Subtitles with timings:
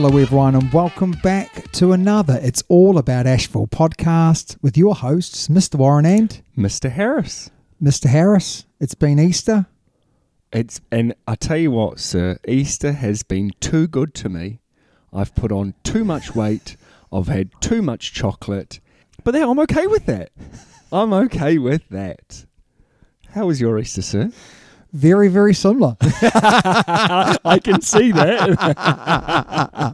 [0.00, 5.48] hello everyone, and welcome back to another It's All About Ashville podcast with your hosts,
[5.48, 5.74] Mr.
[5.74, 6.88] Warren and Mr.
[6.88, 7.50] Harris.
[7.82, 8.06] Mr.
[8.06, 8.64] Harris.
[8.78, 9.66] It's been Easter.
[10.52, 14.60] It's and I tell you what, sir, Easter has been too good to me.
[15.12, 16.76] I've put on too much weight.
[17.12, 18.78] I've had too much chocolate,
[19.24, 20.30] but then I'm okay with that.
[20.92, 22.44] I'm okay with that.
[23.30, 24.30] How was your Easter, sir?
[24.92, 25.96] Very, very similar.
[26.00, 28.52] I can see that.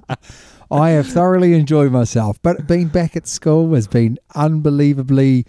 [0.71, 5.47] I have thoroughly enjoyed myself, but being back at school has been unbelievably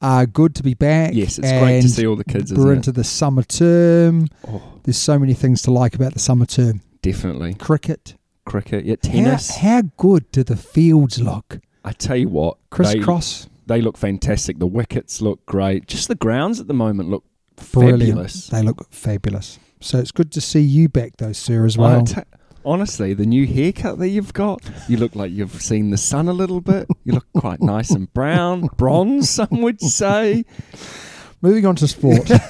[0.00, 1.12] uh, good to be back.
[1.14, 4.28] Yes, it's great to see all the kids, We're into the summer term.
[4.46, 6.82] oh, There's so many things to like about the summer term.
[7.02, 7.54] definitely.
[7.54, 8.16] Cricket.
[8.44, 9.56] Cricket, yeah, tennis.
[9.56, 11.60] How, how good do the fields look?
[11.84, 13.48] I tell you what, they, Crisscross.
[13.66, 14.58] they look fantastic.
[14.58, 15.86] The wickets look great.
[15.86, 17.24] Just the grounds at the moment look
[17.72, 18.00] Brilliant.
[18.00, 18.46] fabulous.
[18.48, 19.58] They look fabulous.
[19.80, 22.04] So it's good to see you back, though, sir, as well.
[22.04, 22.24] ta-
[22.64, 26.32] honestly, the new haircut that you've got, you look like you've seen the sun a
[26.32, 26.86] little bit.
[27.04, 30.44] You look quite nice and brown, bronze, some would say.
[31.42, 32.30] Moving on to sport.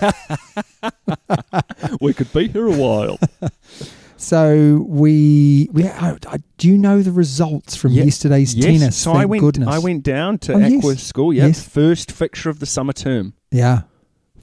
[2.00, 3.18] We could be here a while.
[4.16, 8.96] so we we I, I, do you know the results from Ye- yesterday's yes, tennis?
[8.96, 9.40] so Thank I went.
[9.42, 9.68] goodness.
[9.68, 10.72] I went down to Oh, yes.
[10.72, 11.32] Ackworth School.
[11.32, 11.66] Yeah, Yes.
[11.66, 13.82] first fixture of the summer term Yeah.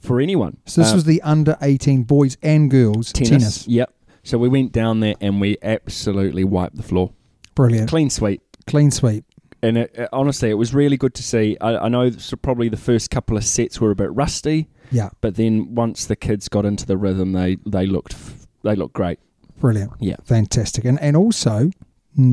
[0.02, 0.58] For anyone.
[0.66, 3.30] So this Uh, was the under eighteen boys and girls tennis.
[3.30, 3.68] tennis.
[3.68, 3.94] Yep.
[4.24, 7.10] So we went down there and we absolutely wiped the floor,
[7.54, 7.88] Brilliant.
[7.88, 8.40] clean sweep.
[8.66, 9.24] Clean sweep.
[9.64, 11.56] And it, it- honestly, it was really good to see.
[11.60, 12.10] I, I know
[12.42, 15.10] probably the first couple of sets were a bit rusty, Yeah.
[15.20, 18.94] but then once the kids got into the rhythm, they they looked f- they looked
[18.94, 19.18] great.
[19.60, 19.92] Brilliant.
[20.00, 20.16] Yeah.
[20.24, 20.84] Fantastic.
[20.84, 21.70] And and also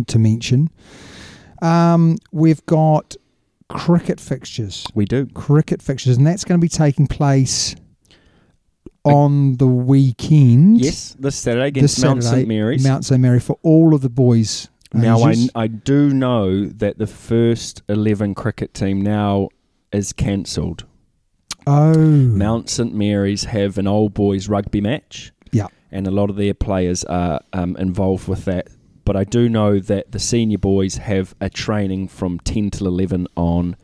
[0.07, 0.69] to mention,
[1.61, 3.15] um, we've got
[3.69, 4.85] cricket fixtures.
[4.93, 5.25] We do.
[5.27, 7.75] Cricket fixtures, and that's going to be taking place
[9.03, 10.81] on the weekend.
[10.81, 12.83] Yes, this Saturday against This Mount Saturday, St Mary's.
[12.83, 14.67] Mount St Mary for all of the boys.
[14.93, 15.35] now I.
[15.55, 19.49] I do know that the first eleven cricket team now
[19.91, 20.85] is cancelled.
[21.65, 25.31] oh Mount St Mary's have an old boys rugby match.
[25.51, 25.67] Yeah.
[25.91, 28.67] and a lot of their players are um, involved with that.
[29.09, 33.25] But I do know that the senior boys have a training from ten till eleven
[33.35, 33.75] on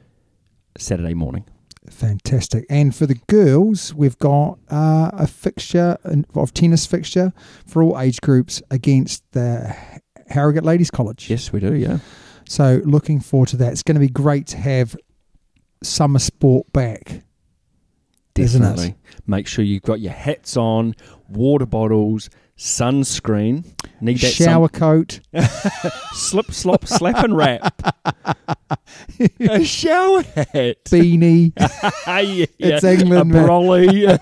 [0.78, 1.46] Saturday morning.
[1.90, 2.66] fantastic.
[2.70, 5.98] And for the girls, we've got uh, a fixture
[6.36, 7.34] of tennis fixture
[7.66, 9.76] for all age groups against the
[10.28, 11.28] Harrogate Ladies College.
[11.28, 11.74] Yes, we do.
[11.74, 11.98] Yeah.
[12.48, 13.72] So looking forward to that.
[13.72, 14.96] It's going to be great to have
[15.82, 17.24] summer sport back.
[18.38, 18.66] Isn't it?
[18.66, 18.96] Definitely.
[19.26, 20.94] Make sure you've got your hats on,
[21.30, 23.66] water bottles, sunscreen.
[24.02, 25.20] Need that Shower coat.
[25.34, 27.74] sun- slip, slop, slap, and wrap.
[29.40, 30.78] a shower hat.
[30.86, 31.54] beanie.
[31.58, 33.48] yeah, It's a England, man.
[33.48, 34.20] brolly.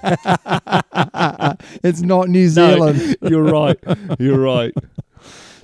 [1.83, 3.17] it's not New no, Zealand.
[3.21, 3.77] you're right.
[4.19, 4.73] You're right.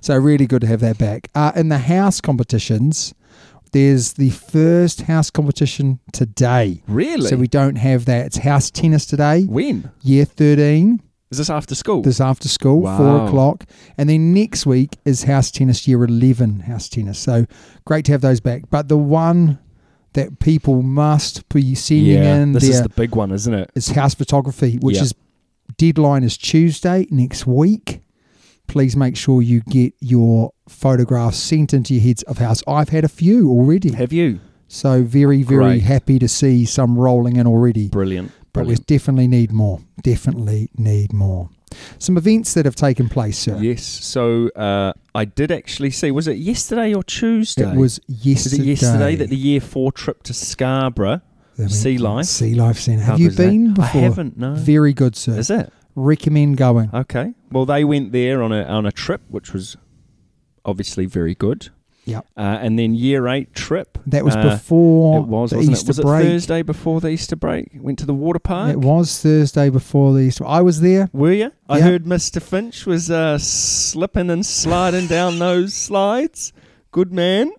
[0.02, 1.30] So really good to have that back.
[1.36, 3.14] Uh, in the house competitions,
[3.74, 6.82] there's the first house competition today.
[6.88, 7.28] Really?
[7.30, 8.26] So we don't have that.
[8.28, 11.02] It's house tennis today, when year 13,
[11.32, 12.02] is this after school?
[12.02, 12.98] this after school, Wow.
[12.98, 13.66] 4 o'clock.
[13.98, 17.20] And then next week is house tennis, year 11 house tennis.
[17.20, 17.46] So
[17.86, 18.64] great to have those back.
[18.70, 19.60] But the one
[20.14, 23.70] that people must be sending yeah, in this their is the big one, isn't it?
[23.70, 23.72] it?
[23.76, 25.04] is house photography, which Yeah.
[25.04, 25.14] is
[25.78, 28.02] deadline is Tuesday next week.
[28.68, 32.62] Please make sure you get your photographs sent into your heads of house.
[32.68, 34.40] I've had a few already, Have you?
[34.68, 35.84] so very very Great.
[35.84, 37.88] happy to see some rolling in already.
[37.90, 38.32] Brilliant.
[38.54, 39.80] But we definitely need more.
[40.02, 41.50] Definitely need more.
[42.00, 43.56] Some events that have taken place, sir.
[43.60, 43.84] Yes.
[43.84, 46.10] So uh, I did actually see.
[46.12, 47.70] Was it yesterday or Tuesday?
[47.72, 48.64] It was Is yesterday.
[48.64, 51.22] it yesterday that the year four trip to Scarborough?
[51.68, 52.26] Sea Life?
[52.26, 53.04] Sea Life Centre.
[53.04, 53.38] Have you that?
[53.38, 54.02] been before?
[54.02, 54.38] I haven't.
[54.38, 54.56] No.
[54.56, 55.38] Very good, sir.
[55.38, 56.90] Is it Recommend going.
[56.94, 57.34] okay?
[57.52, 59.76] Well, they went there on a on a trip, which was
[60.64, 61.70] obviously very good.
[62.10, 62.26] Yep.
[62.36, 63.98] Uh, and then year eight trip.
[64.08, 65.98] That was uh, before it was, the wasn't Easter it?
[65.98, 66.26] Was break.
[66.26, 67.70] it Thursday before the Easter break?
[67.76, 68.72] Went to the water park.
[68.72, 70.46] It was Thursday before the Easter.
[70.46, 71.10] I was there.
[71.14, 71.52] Were you?
[71.68, 72.42] I heard Mr.
[72.42, 76.52] Finch was uh, slipping and sliding down those slides.
[76.92, 77.52] Good man.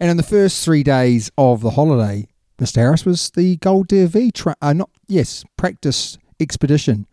[0.00, 2.28] And in the first three days of the holiday,
[2.58, 2.76] Mr.
[2.76, 7.06] Harris was the Gold DofE, tra- uh, not yes, practice expedition,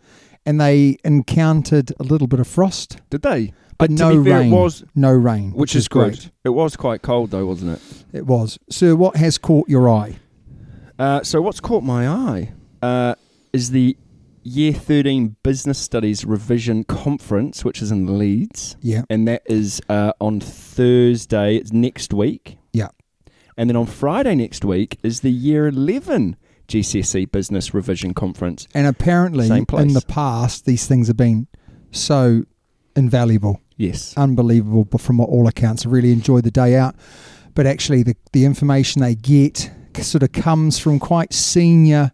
[0.46, 3.54] and they encountered a little bit of frost, Did they?
[3.78, 4.52] but to no fair, rain.
[4.52, 6.12] Was, no rain, which, which, is great.
[6.14, 6.32] good.
[6.44, 8.06] It was quite cold though, wasn't it?
[8.14, 8.60] It was.
[8.70, 10.18] Sir, what has caught your eye?
[11.00, 13.16] Uh, so what's caught my eye uh,
[13.52, 13.98] is the
[14.44, 20.12] Year 13 Business Studies Revision Conference, which is in Leeds, Yeah, and that is uh,
[20.20, 21.56] on Thursday.
[21.56, 22.58] It's next week.
[22.74, 22.90] Yeah.
[23.58, 26.36] And then on Friday next week is the Year 11
[26.68, 28.68] GCSE Business Revision Conference.
[28.74, 31.48] and apparently in the past these things have been
[31.92, 32.44] so
[32.96, 33.60] invaluable.
[33.76, 34.14] Yes.
[34.18, 35.86] unbelievable but from all accounts.
[35.86, 36.96] I really enjoyed the day out.
[37.56, 39.70] But actually, the, the information they get
[40.02, 42.12] sort of comes from quite senior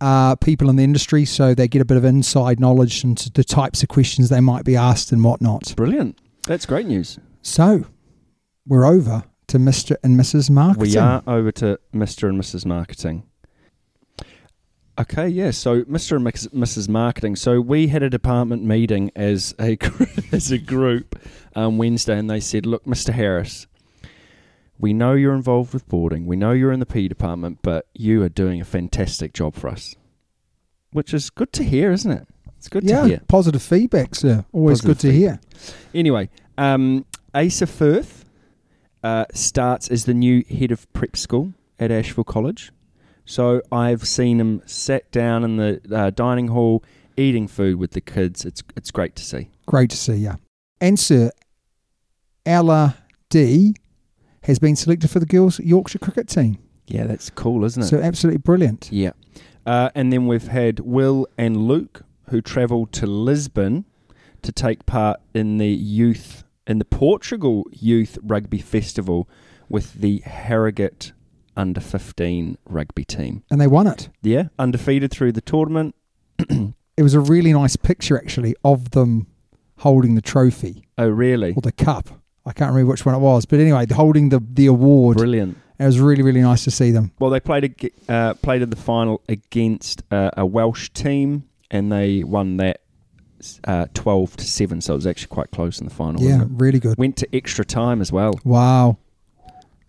[0.00, 3.44] uh, people in the industry, so they get a bit of inside knowledge into the
[3.44, 5.74] types of questions they might be asked and whatnot.
[5.76, 6.18] Brilliant.
[6.46, 7.18] That's great news.
[7.42, 7.84] So,
[8.66, 9.96] we're over to Mr.
[10.02, 10.50] and Mrs.
[10.50, 10.90] Marketing.
[10.92, 12.28] We are over to Mr.
[12.28, 12.64] and Mrs.
[12.64, 13.24] Marketing.
[14.98, 15.50] Okay, yeah.
[15.50, 16.16] So, Mr.
[16.16, 16.88] and Mrs.
[16.88, 17.34] Marketing.
[17.34, 19.78] So, we had a department meeting as a
[20.32, 21.18] as a group
[21.54, 23.12] um, Wednesday, and they said, "Look, Mr.
[23.12, 23.66] Harris,
[24.78, 26.26] we know you're involved with boarding.
[26.26, 29.68] We know you're in the P department, but you are doing a fantastic job for
[29.68, 29.96] us."
[30.92, 32.28] Which is good to hear, isn't it?
[32.58, 33.22] It's good yeah, to hear.
[33.28, 34.44] positive feedback, sir.
[34.52, 35.40] Always Positive good to hear.
[35.94, 36.28] Anyway,
[36.58, 38.24] um, Asa Firth
[39.02, 42.70] uh, starts as the new head of prep school at Ashville College.
[43.24, 46.82] So I've seen him sat down in the uh, dining hall
[47.16, 48.44] eating food with the kids.
[48.44, 49.50] It's it's great to see.
[49.66, 50.32] Great to see you.
[50.80, 51.30] And, sir,
[52.44, 52.96] Ella
[53.28, 53.74] D
[54.42, 56.58] has been selected for the girls' Yorkshire cricket team.
[56.86, 57.86] Yeah, that's cool, isn't it?
[57.86, 58.90] So, absolutely brilliant.
[58.90, 59.12] yeah.
[59.64, 63.84] Uh, and then we've had Will and Luke who travelled to Lisbon
[64.42, 69.28] to take part in the youth in the Portugal Youth Rugby Festival
[69.68, 71.12] with the Harrogate
[71.56, 73.42] under 15 rugby team.
[73.50, 74.08] And they won it.
[74.22, 75.94] Yeah, undefeated through the tournament.
[76.94, 79.26] It was a really nice picture, actually, of them
[79.78, 81.54] holding the trophy Oh, really?
[81.54, 82.10] or the cup.
[82.44, 83.46] I can't remember which one it was.
[83.46, 85.16] But anyway, holding the, the award.
[85.16, 85.56] Brilliant.
[85.78, 87.10] It was really, really nice to see them.
[87.18, 92.22] Well, they played uh, played in the final against uh, a Welsh team, and they
[92.24, 92.82] won that
[93.64, 94.82] uh, twelve to seven.
[94.82, 96.22] So it was actually quite close in the final.
[96.22, 96.98] Yeah, really good.
[96.98, 98.34] Went to extra time as well.
[98.44, 98.98] Wow.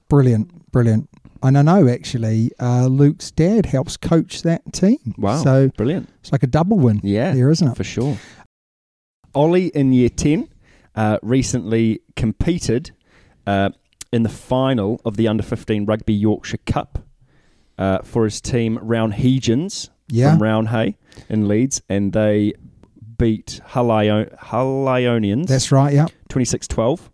[0.08, 1.10] Brilliant, brilliant.
[1.44, 4.98] And I know actually uh, Luke's dad helps coach that team.
[5.18, 5.44] Wow.
[5.44, 6.10] So Brilliant.
[6.22, 7.76] it's like a double win Yeah, there, isn't it?
[7.78, 8.18] for sure.
[9.36, 10.48] Ollie in year 10
[10.96, 12.92] uh, recently competed
[13.46, 13.70] uh,
[14.12, 17.00] in the final of the under 15 Rugby Yorkshire Cup
[17.78, 20.32] uh, for his team Roundhegians Yeah.
[20.32, 20.96] from Roundhay
[21.30, 22.54] in Leeds, and they
[23.18, 26.06] beat Hull Io- Hull Ionians That's right, yeah.
[26.30, 27.10] 26 12.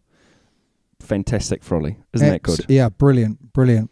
[1.01, 1.97] Fantastic for Ollie.
[2.13, 2.65] Isn't that good?
[2.67, 3.89] Yeah, brilliant, brilliant.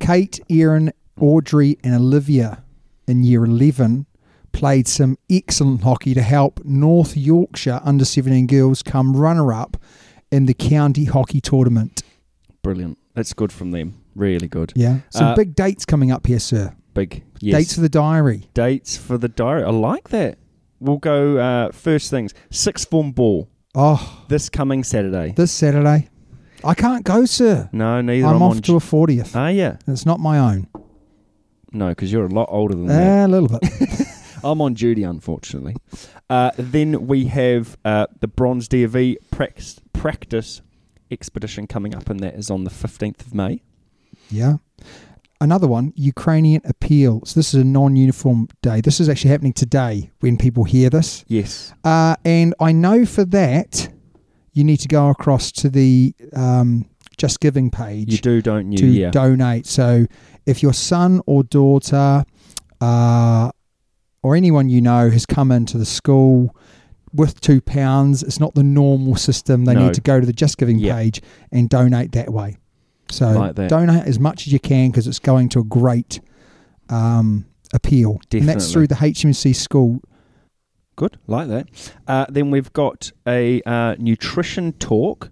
[0.00, 2.62] Kate, Erin, Audrey, and Olivia
[3.08, 4.06] in year 11
[4.52, 9.76] played some excellent hockey to help North Yorkshire under 17 girls come runner up
[10.30, 12.02] in the county hockey tournament.
[12.62, 12.98] Brilliant.
[13.14, 14.02] That's good from them.
[14.14, 14.72] Really good.
[14.74, 15.00] Yeah.
[15.10, 16.74] Some Uh, big dates coming up here, sir.
[16.94, 17.22] Big.
[17.40, 17.56] Yes.
[17.56, 18.48] Dates for the diary.
[18.54, 19.62] dates for the diary.
[19.64, 20.38] I like that.
[20.80, 22.32] We'll go uh, first things.
[22.50, 25.34] Sixth form ball Oh, this coming Saturday.
[25.36, 26.08] this Saturday.
[26.64, 27.68] I can't go, sir.
[27.72, 28.26] no, neither.
[28.26, 29.32] I'm, I'm, off to a 40th.
[29.34, 29.76] Ah, yeah.
[29.86, 30.68] it's not my own.
[31.72, 33.22] No, because you're a lot older than that.
[33.22, 33.62] Uh, a little bit.
[34.44, 35.76] I'm on duty, unfortunately.
[36.30, 40.62] Uh, then we have uh, the Bronze DofE practice, practice
[41.10, 43.62] expedition coming up, and that is on the 15th of May.
[44.30, 44.56] yeah.
[45.38, 47.20] Another one, Ukrainian appeal.
[47.26, 48.80] So this is a non-uniform day.
[48.80, 51.26] This is actually happening today when people hear this.
[51.28, 51.74] Yes.
[51.84, 53.90] Uh, and I know for that
[54.56, 56.86] you need to go across to the um,
[57.18, 58.78] Just Giving page You do, don't you?
[58.78, 59.10] to yeah.
[59.10, 59.66] donate.
[59.66, 60.06] So
[60.46, 62.24] if your son or daughter
[62.80, 63.50] uh,
[64.22, 66.56] or anyone you know has come into the school
[67.12, 69.66] with two pounds, it's not the normal system.
[69.66, 69.84] They No.
[69.86, 71.20] need to go to the Just Giving page
[71.52, 72.56] and donate that way.
[73.10, 73.68] So Like that.
[73.68, 76.20] donate as much as you can because it's going to a great
[76.88, 77.44] um,
[77.74, 78.20] appeal.
[78.32, 80.00] And that's through the HMC school.
[80.96, 81.92] Good, like that.
[82.06, 85.30] Uh, then we've got a uh, nutrition talk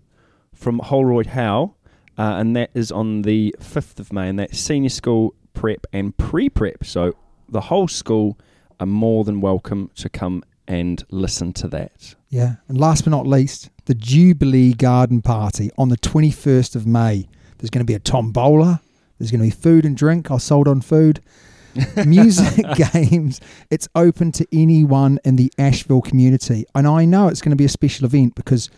[0.55, 1.75] from Holroyd Howe,
[2.19, 6.15] uh, and that is on the 5th of May, and that's senior school prep and
[6.19, 6.85] pre prep.
[6.85, 7.17] So
[7.49, 8.39] the whole school
[8.79, 12.15] are more than welcome to come and listen to that.
[12.29, 12.57] Yeah.
[12.69, 17.27] And last but not least, the Jubilee Garden Party on the 21st of May.
[17.57, 18.83] There's going to be a tombola.
[19.19, 20.31] There's going to be food and drink.
[20.31, 21.21] I sold on food.
[22.07, 23.41] Music, games.
[23.71, 26.65] It's open to anyone in the Ashville community.
[26.75, 28.71] And I know it's going to be a special event because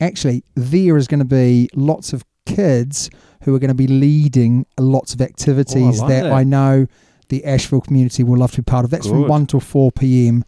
[0.00, 3.10] actually there is going to be lots of kids
[3.42, 6.32] who are going to be leading lots of activities like that, that.
[6.32, 6.86] I know
[7.28, 8.90] the Ashville community will love to be part of.
[8.90, 10.44] That's from 1 till 4 p.m.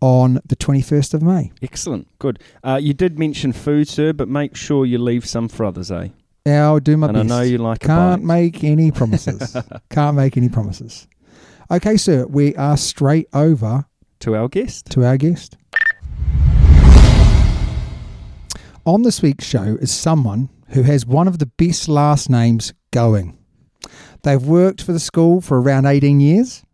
[0.00, 1.52] on the 21st of May.
[1.62, 2.40] Excellent, good.
[2.64, 6.08] Uh, you did mention food, sir, but make sure you leave some for others, eh?
[6.46, 7.24] I'll do my and best.
[7.24, 9.56] I know you like Can't make any promises.
[9.90, 11.06] Can't make any promises.
[11.72, 13.84] Okay, sir, we are straight over
[14.18, 14.86] to our guest.
[14.90, 15.56] to our guest.
[18.84, 23.38] On this week's show is someone who has one of the best last names going.
[24.24, 26.64] They've worked for the school for around 18 years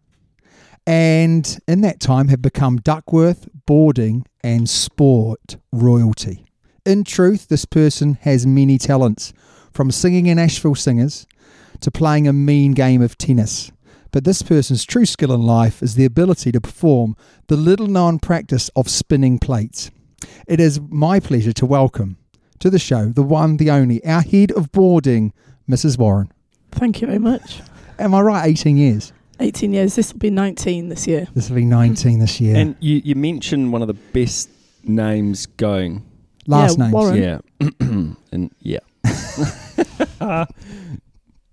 [0.87, 6.47] and in that time have become Duckworth, boarding, and sport royalty.
[6.87, 9.35] In truth, this person has many talents,
[9.75, 11.27] from singing in Ashville Singers
[11.81, 13.73] to playing a mean game of tennis.
[14.17, 17.17] But this person's true skill in life is the ability to perform
[17.49, 19.91] the little known practice of spinning plates.
[20.47, 22.17] It is my pleasure to welcome
[22.61, 25.35] to the show the one, the only, our head of boarding,
[25.69, 25.99] Mrs.
[25.99, 26.33] Warren.
[26.73, 27.61] Thank you very much.
[27.99, 28.47] Am I right?
[28.49, 29.13] 18 years.
[29.39, 29.97] 18 years.
[29.97, 31.27] This will be 19 this year.
[31.35, 32.57] This will be 19 this year.
[32.57, 34.49] And you, you mentioned one of the best
[34.83, 36.07] names going.
[36.47, 36.95] Last yeah, names.
[36.95, 37.23] Warren.
[37.23, 37.39] Yeah.
[38.33, 38.79] and yeah.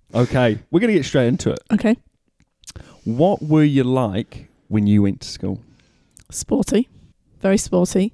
[0.14, 1.60] okay, we're going to get straight into it.
[1.70, 1.98] Okay.
[3.04, 5.60] What were you like when you went to school?
[6.30, 6.88] Sporty.
[7.40, 8.12] Very sporty.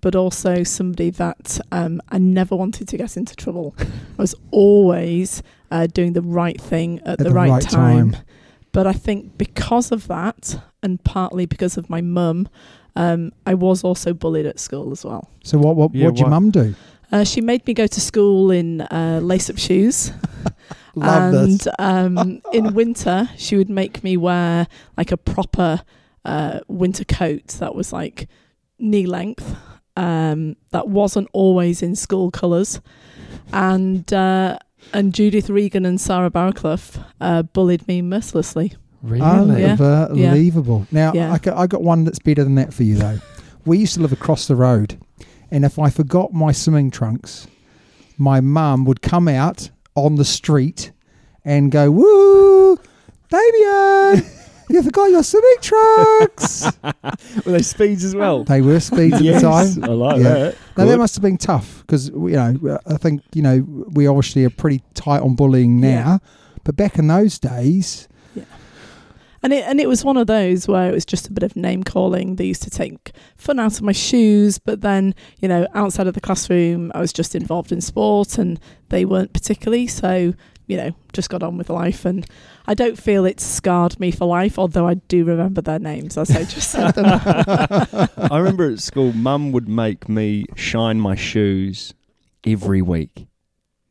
[0.00, 3.74] But also somebody that um, I never wanted to get into trouble.
[3.78, 8.12] I was always uh, doing the right thing at, At the, the right, right time.
[8.12, 8.22] time.
[8.72, 12.48] But I think because of that, and partly because of my mum,
[12.94, 15.30] um, I was also bullied at school as well.
[15.42, 16.74] So what what Yeah, what'd your mum do?
[17.10, 20.12] Uh, she made me go to school in uh, lace-up shoes.
[20.96, 21.68] Love and this.
[21.78, 25.82] um, in winter, she would make me wear like a proper
[26.24, 28.28] uh, winter coat that was like
[28.78, 29.54] knee length.
[29.98, 32.80] Um, that wasn't always in school colours,
[33.52, 34.58] and uh,
[34.92, 38.74] and Judith Regan and Sarah Barraclough uh, bullied me mercilessly.
[39.02, 39.62] Really?
[39.62, 39.72] Yeah.
[40.10, 40.86] Unbelievable.
[40.90, 41.32] Now, Yeah.
[41.32, 43.18] I, got, I got one that's better than that for you, though.
[43.64, 44.98] we used to live across the road,
[45.50, 47.46] and if I forgot my swimming trunks,
[48.18, 50.92] my mum would come out on the street
[51.44, 52.76] and go, Woo,
[53.28, 54.24] Damien,
[54.70, 56.64] you forgot your swimming trunks.
[57.44, 58.44] Were they speeds as well?
[58.44, 59.90] they were speeds yes, at the time.
[59.90, 60.22] I like Yeah.
[60.34, 60.56] that.
[60.76, 64.44] Now, that must have been tough because, you know, I think, you know, we obviously
[64.44, 65.88] are pretty tight on bullying now.
[65.88, 66.18] Yeah.
[66.64, 68.08] But back in those days,
[69.46, 71.54] And it and it was one of those where it was just a bit of
[71.54, 72.34] name calling.
[72.34, 76.14] They used to take fun out of my shoes, but then you know outside of
[76.14, 79.86] the classroom, I was just involved in sport, and they weren't particularly.
[79.86, 80.34] So
[80.66, 82.26] you know, just got on with life, and
[82.66, 84.58] I don't feel it's scarred me for life.
[84.58, 87.06] Although I do remember their names as I just said them.
[88.32, 91.94] I remember at school, Mum would make me shine my shoes
[92.44, 93.28] every week.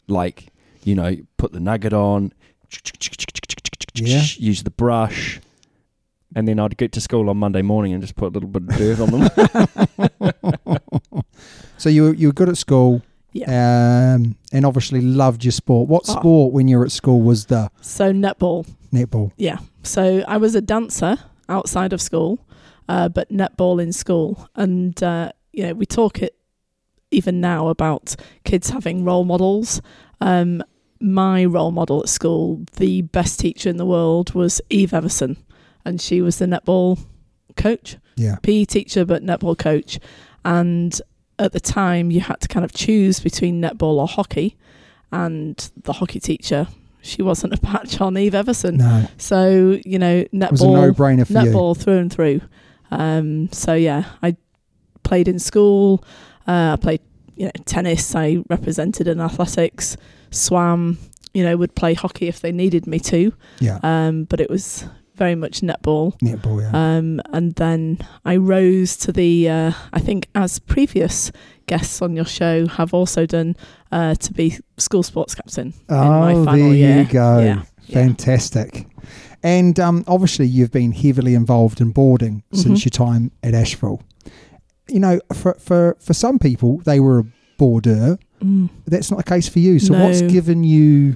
[0.10, 0.52] Like,
[0.84, 2.34] you know, put the nugget on,
[3.94, 4.22] Yeah.
[4.38, 5.40] use the brush,
[6.36, 8.64] and then I'd get to school on Monday morning and just put a little bit
[8.64, 10.80] of dirt on them.
[11.78, 13.02] so you were, you were good at school.
[13.34, 14.14] Yeah.
[14.16, 15.90] Um, and obviously loved your sport.
[15.90, 16.14] What Oh.
[16.20, 18.66] sport when you were at school was the So netball.
[18.94, 19.32] netball?
[19.38, 19.58] Yeah.
[19.84, 21.18] So I was a dancer
[21.50, 22.40] outside of school,
[22.88, 24.48] uh, but netball in school.
[24.56, 26.36] And, uh, you know, we talk it
[27.12, 28.16] even now about
[28.46, 29.82] kids having role models.
[30.22, 30.64] Um,
[31.02, 35.36] my role model at school, the best teacher in the world, was Eve Everson.
[35.86, 37.00] And she was the netball
[37.56, 38.38] coach, Yeah.
[38.42, 40.00] PE teacher, but netball coach.
[40.44, 41.00] And
[41.40, 44.58] at the time, you had to kind of choose between netball or hockey.
[45.12, 46.68] And the hockey teacher,
[47.02, 48.78] she wasn't a patch on Eve Everson.
[48.78, 51.40] No, So you know, it was a netball, no-brainer for you.
[51.40, 52.42] netball through and through.
[52.92, 54.36] Um, so yeah, I
[55.04, 56.04] played in school.
[56.48, 57.02] Uh, I played,
[57.36, 58.16] you know, tennis.
[58.16, 59.98] I represented in athletics.
[60.32, 60.98] Swam.
[61.34, 63.34] You know, would play hockey if they needed me to.
[63.60, 64.86] Yeah, Um, but it was
[65.16, 66.18] very much netball.
[66.20, 66.62] netball.
[66.62, 66.72] Yeah.
[66.98, 71.32] Um, and then I rose to the, uh, I think, as previous
[71.68, 73.56] guests on your show have also done,
[73.92, 77.02] uh, to be school sports captain in my oh, there year.
[77.02, 77.40] you go.
[77.40, 77.64] Yeah.
[77.88, 77.94] yeah.
[77.94, 78.88] Fantastic.
[79.44, 82.86] And um, obviously, you've been heavily involved in boarding since Mhm.
[82.86, 84.02] your time at Ashville.
[84.90, 87.26] You know, for for for some people, they were a
[87.58, 88.18] boarder.
[88.44, 88.70] Mm.
[88.88, 89.80] That's not the case for you.
[89.80, 91.16] So, what's given you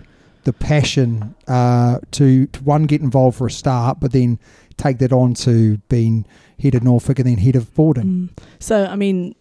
[0.49, 4.39] the passion uh, to, to one get involved for a start, but then
[4.77, 6.25] take that on to being
[6.59, 8.05] head of Norfolk and then head of boarding?
[8.05, 8.29] Mm.
[8.59, 9.35] So, I mean,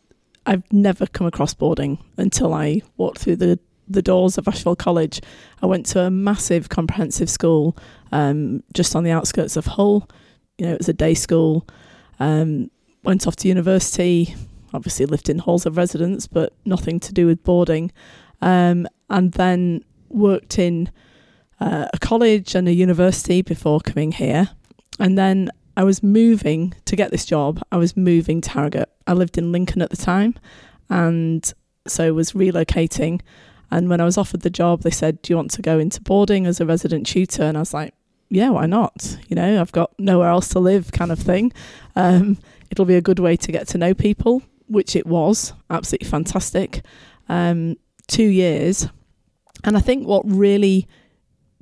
[0.44, 5.22] I've never come across boarding until I walked through the, the doors of Ashville College.
[5.62, 7.74] I went to a massive comprehensive school
[8.12, 10.10] um, just on the outskirts of Hull.
[10.58, 11.66] You know, it was a day school.
[12.20, 12.70] Um,
[13.02, 14.34] went off to university,
[14.74, 17.92] obviously lived in halls of residence, but nothing to do with boarding.
[18.42, 20.90] Um, and then worked in
[21.60, 24.50] uh, a college and a university before coming here.
[24.98, 27.62] And then I was moving to get this job.
[27.70, 28.88] I was moving to Harrogate.
[29.06, 30.34] I lived in Lincoln at the time,
[30.90, 31.52] and
[31.86, 33.20] so was relocating.
[33.70, 36.00] And when I was offered the job, they said, "Do you want to go into
[36.00, 37.94] boarding as a resident tutor?" And I was like,
[38.28, 39.18] "Yeah, why not?
[39.28, 41.52] You know, I've got nowhere else to live, kind of thing.
[41.94, 42.38] Um,
[42.70, 46.84] it'll be a good way to get to know people." Which it was absolutely fantastic.
[47.28, 47.76] Um,
[48.08, 48.88] two years,
[49.64, 50.86] and I think what really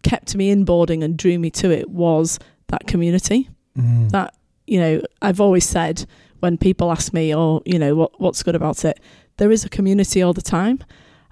[0.03, 2.39] kept me in boarding and drew me to it was
[2.69, 4.11] that community Mm.
[4.11, 4.35] that
[4.67, 6.07] you know i've always said
[6.41, 8.99] when people ask me or, you know what what's good about it
[9.37, 10.83] there is a community all the time.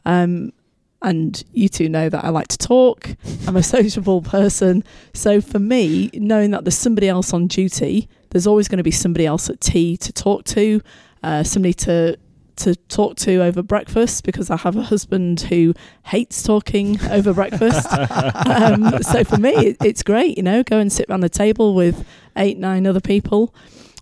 [0.04, 0.52] Um,
[1.00, 3.08] and you two know that I like to talk.
[3.46, 4.84] I'm a sociable person.
[5.14, 8.90] So for me, knowing that there's somebody else on duty, there's always going to be
[8.90, 10.82] somebody else at tea to talk to,
[11.22, 12.18] uh, somebody to
[12.56, 17.86] to talk to over breakfast because I have a husband who hates talking over breakfast.
[18.46, 21.74] um, so for me, it, it's great, you know, go and sit around the table
[21.74, 22.06] with
[22.36, 23.54] eight, nine other people.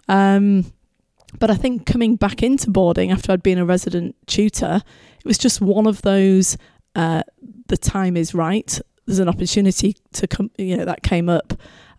[0.09, 0.73] Um,
[1.39, 4.83] but I think coming back into boarding after I'd been a resident tutor,
[5.19, 6.57] it was just one of those.
[6.95, 7.23] Uh,
[7.69, 8.79] the time is right.
[9.07, 11.55] There's an opportunity to come, you know, that came up.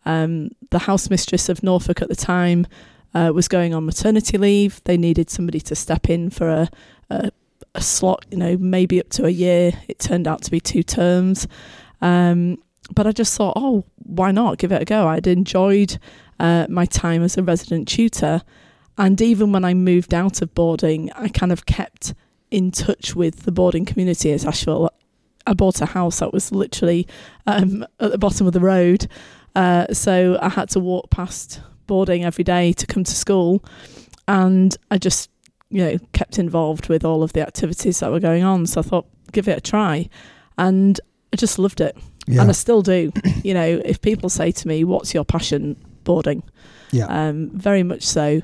[0.05, 2.67] Um, the house mistress of Norfolk at the time
[3.13, 4.81] uh, was going on maternity leave.
[4.85, 6.69] They needed somebody to step in for a,
[7.09, 7.31] a,
[7.75, 9.71] a slot, you know, maybe up to a year.
[9.87, 11.47] It turned out to be two terms.
[12.01, 12.57] Um,
[12.93, 15.07] but I just thought, oh, why not give it a go?
[15.07, 15.97] I'd enjoyed
[16.39, 18.41] uh, my time as a resident tutor.
[18.97, 22.13] And even when I moved out of boarding, I kind of kept
[22.51, 24.91] in touch with the boarding community at Ashville.
[25.47, 27.07] I bought a house that was literally
[27.47, 29.07] um, at the bottom of the road.
[29.55, 33.63] Uh, so I had to walk past boarding every day to come to school,
[34.27, 35.29] and I just
[35.69, 38.65] you know kept involved with all of the activities that were going on.
[38.67, 40.09] So I thought, give it a try,
[40.57, 40.99] and
[41.31, 41.97] I just loved it,
[42.27, 42.41] Yeah.
[42.41, 43.11] and I still do.
[43.43, 46.43] you know, if people say to me, "What's your passion?" boarding,
[46.91, 47.05] yeah.
[47.07, 48.41] um, very much so.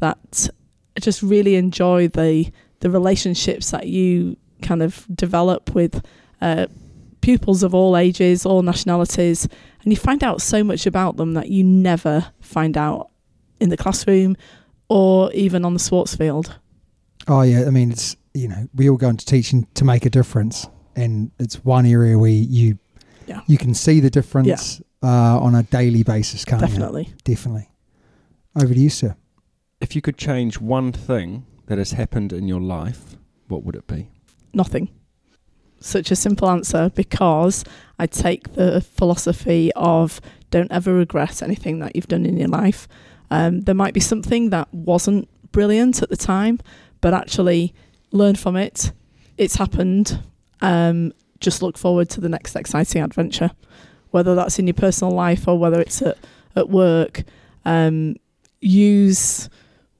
[0.00, 0.48] That
[0.96, 6.04] I just really enjoy the the relationships that you kind of develop with
[6.40, 6.66] uh,
[7.22, 9.48] pupils of all ages, all nationalities,
[9.82, 13.08] and you find out so much about them that you never find out
[13.60, 14.36] in the classroom
[14.90, 16.58] or even on the sports field.
[17.28, 20.10] Oh yeah, I mean it's you know we all go into teaching to make a
[20.10, 22.78] difference, and it's one area where you
[23.26, 23.40] Yeah.
[23.46, 27.04] you can see the difference uh, on a daily basis, can't Definitely.
[27.04, 27.14] you?
[27.24, 27.68] Definitely.
[28.60, 29.16] Over to you, sir.
[29.80, 33.16] If you could change one thing that has happened in your life,
[33.48, 34.08] what would it be?
[34.54, 34.90] Nothing.
[35.82, 37.64] Such a simple answer because
[37.98, 42.86] I take the philosophy of don't ever regret anything that you've done in your life.
[43.30, 46.60] Um, there might be something that wasn't brilliant at the time,
[47.00, 47.74] but actually
[48.10, 48.92] learn from it.
[49.38, 50.22] It's happened.
[50.60, 53.50] Um, just look forward to the next exciting adventure,
[54.10, 56.18] whether that's in your personal life or whether it's at,
[56.54, 57.24] at work.
[57.64, 58.16] Um,
[58.60, 59.48] use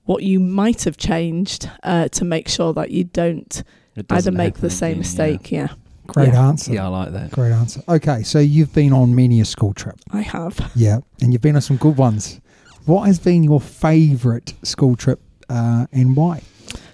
[0.05, 3.63] what you might have changed uh, to make sure that you don't
[4.11, 5.53] either make the same again, mistake.
[5.53, 5.69] Yeah.
[6.07, 6.49] Great Yeah.
[6.49, 6.73] answer.
[6.73, 6.81] Yeah.
[6.81, 7.31] yeah, I like that.
[7.31, 7.83] Great answer.
[7.89, 9.97] Okay, so you've been on many a school trip.
[10.11, 10.73] I have.
[10.75, 12.41] Yeah, and you've been on some good ones.
[12.87, 16.43] What has been your favourite school trip uh, and why?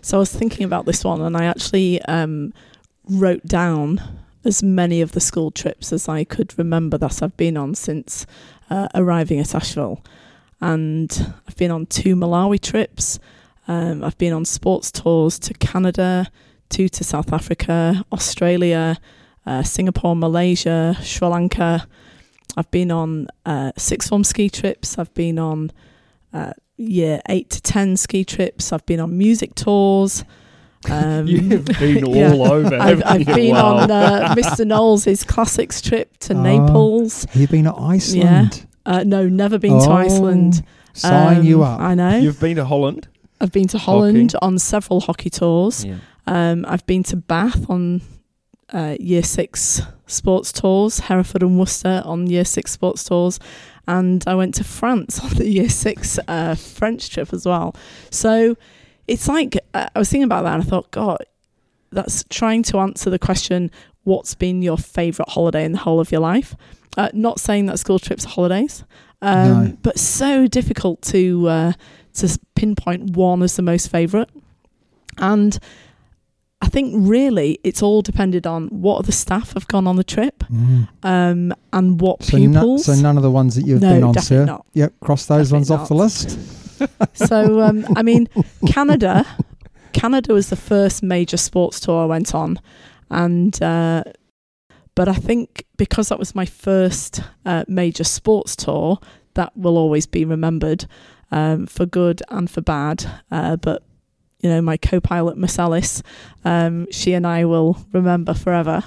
[0.02, 2.52] So I was thinking about this one, and I actually um,
[3.08, 4.00] wrote down
[4.44, 8.26] as many of the school trips as I could remember that I've been on since
[8.70, 10.04] uh, arriving at Ashville.
[10.61, 13.18] And I've been on two Malawi trips.
[13.66, 16.30] Um, I've been on sports tours to Canada,
[16.68, 18.96] two to South Africa, Australia,
[19.46, 21.87] uh, Singapore, Malaysia, Sri Lanka.
[22.57, 24.98] I've been on uh, six form ski trips.
[24.98, 25.70] I've been on
[26.33, 28.72] uh, year eight to ten ski trips.
[28.72, 30.24] I've been on music tours.
[30.88, 32.33] Um, You've been all yeah.
[32.33, 32.76] over.
[32.76, 33.35] I've, I've you?
[33.35, 33.78] been Wow.
[33.78, 34.64] on uh, Mr.
[34.64, 36.40] Knowles' classics trip to Oh.
[36.40, 37.26] Naples.
[37.35, 38.64] You've been to Iceland.
[38.87, 40.62] Uh, no, never been to Oh, Iceland.
[40.94, 41.81] Sign you Um, up.
[41.81, 42.18] I know.
[42.18, 43.09] You've been to Holland.
[43.40, 45.85] I've been to Holland on several hockey tours.
[45.85, 45.96] Yeah.
[46.28, 48.02] Um, I've been to Bath on
[48.72, 53.40] uh, year six sports tours, Hereford and Worcester on year six sports tours,
[53.86, 57.74] and I went to France on the year six uh, French trip as well.
[58.10, 58.56] So
[59.06, 61.18] it's like uh, I was thinking about that and I thought, God,
[61.90, 63.70] that's trying to answer the question
[64.04, 66.54] what's been your favourite holiday in the whole of your life?
[66.96, 68.84] Uh, not saying that school trips are holidays,
[69.22, 69.76] um, No.
[69.82, 71.72] but so difficult to uh,
[72.14, 74.28] to pinpoint one as the most favourite.
[75.16, 75.58] And
[76.61, 80.42] I think really it's all depended on what other staff have gone on the trip
[80.51, 80.88] Mm.
[81.03, 82.85] um, and what So, no, pupils.
[82.87, 84.44] so none of the ones that you've No, been on, sir.
[84.44, 84.66] not.
[84.75, 86.38] Yep, cross those Definitely ones off the list.
[87.14, 88.29] So um, I mean,
[88.66, 89.25] Canada,
[89.92, 92.61] Canada was the first major sports tour I went on,
[93.11, 94.05] and uh,
[94.94, 98.99] but I think because that was my first uh, major sports tour,
[99.35, 100.87] that will always be remembered
[101.31, 103.05] um, for good and for bad.
[103.31, 103.83] Uh, but
[104.40, 106.03] you know, my co-pilot Miss Alice,
[106.44, 108.85] um, she and I will remember forever.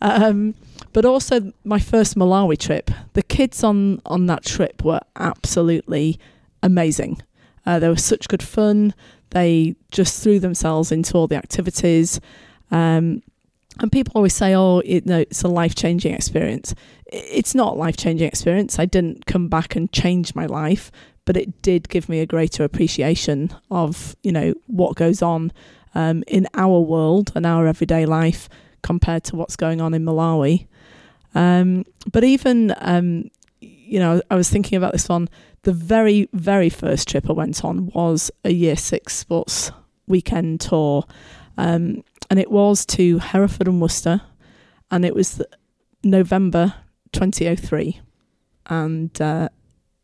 [0.00, 0.54] Um,
[0.92, 2.90] but also my first Malawi trip.
[3.12, 6.18] The kids on on that trip were absolutely
[6.62, 7.20] amazing.
[7.66, 8.94] Uh, they were such good fun.
[9.30, 12.20] They just threw themselves into all the activities.
[12.70, 13.22] Um,
[13.80, 16.74] and people always say, "Oh, it, no, it's a life changing experience."
[17.06, 18.78] It's not a life changing experience.
[18.78, 20.90] I didn't come back and change my life,
[21.28, 25.52] but it did give me a greater appreciation of you know what goes on
[25.94, 28.48] um, in our world and our everyday life
[28.82, 30.66] compared to what's going on in Malawi.
[31.34, 35.28] Um, but even, um, you know, I was thinking about this one.
[35.64, 39.70] The very, very first trip I went on was a year six sports
[40.06, 41.04] weekend tour.
[41.58, 44.22] Um, and it was to Hereford and Worcester.
[44.90, 45.42] And it was
[46.02, 46.72] November
[47.12, 48.00] 2003.
[48.70, 49.50] And uh,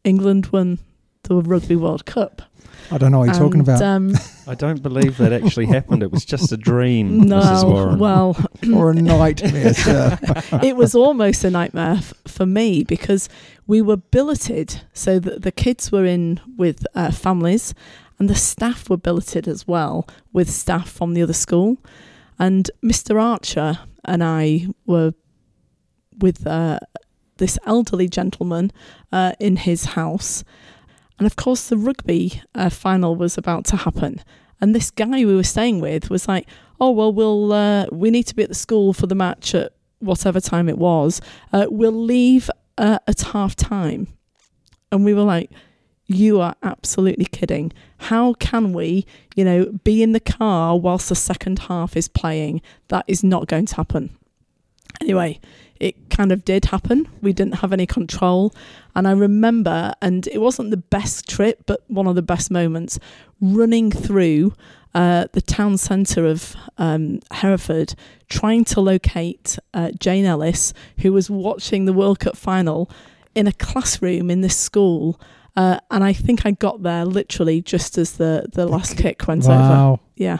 [0.04, 0.80] England won
[1.24, 2.42] the Rugby World Cup.
[2.90, 3.80] I don't know what you're talking about.
[3.80, 4.14] Um,
[4.46, 6.02] I don't believe that actually happened.
[6.02, 7.26] It was just a dream, Mrs.
[7.62, 7.98] no, Warren.
[7.98, 8.36] well,
[8.74, 10.18] or a nightmare, sir.
[10.62, 13.28] it was almost a nightmare f- for me because
[13.66, 17.74] we were billeted so that the kids were in with uh, families
[18.18, 21.78] and the staff were billeted as well with staff from the other school
[22.38, 25.12] and mr archer and i were
[26.18, 26.78] with uh,
[27.38, 28.70] this elderly gentleman
[29.12, 30.44] uh, in his house
[31.18, 34.20] and of course the rugby uh, final was about to happen
[34.60, 36.46] and this guy we were staying with was like
[36.80, 39.72] oh well we'll uh, we need to be at the school for the match at
[40.04, 41.20] whatever time it was,
[41.52, 44.08] uh, we'll leave uh, at half time.
[44.92, 45.50] And we were like,
[46.06, 47.72] you are absolutely kidding.
[47.98, 52.60] How can we, you know, be in the car whilst the second half is playing?
[52.88, 54.16] That is not going to happen.
[55.00, 55.40] Anyway,
[55.80, 57.08] it kind of did happen.
[57.20, 58.54] We didn't have any control.
[58.94, 62.98] And I remember, and it wasn't the best trip, but one of the best moments,
[63.40, 64.54] running through
[64.94, 67.94] uh, the town centre of um, Hereford,
[68.28, 72.88] trying to locate uh, Jane Ellis, who was watching the World Cup final
[73.34, 75.20] in a classroom in this school.
[75.56, 79.44] Uh, and I think I got there literally just as the, the last kick went
[79.44, 79.52] over.
[79.58, 80.00] wow.
[80.16, 80.38] Yeah.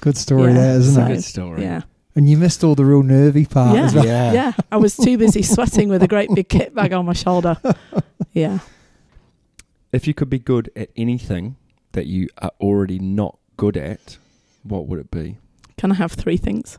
[0.00, 1.14] Good story Yeah, there, isn't so- it?
[1.14, 1.62] Good story.
[1.62, 1.82] Yeah.
[2.18, 3.84] And you missed all the real nervy part Yeah.
[3.84, 4.04] as well.
[4.04, 4.32] Yeah.
[4.32, 4.52] Yeah.
[4.72, 7.56] I was too busy sweating with a great big kit bag on my shoulder.
[8.32, 8.58] Yeah.
[9.92, 11.56] If you could be good at anything
[11.92, 14.18] that you are already not good at,
[14.64, 15.38] what would it be?
[15.76, 16.78] Can I have three things?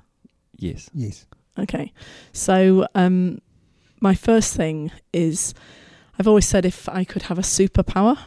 [0.57, 0.89] Yes.
[0.93, 1.25] Yes.
[1.57, 1.91] Okay.
[2.33, 3.39] So, um,
[4.01, 5.53] my first thing is
[6.19, 8.17] I've always said if I could have a superpower,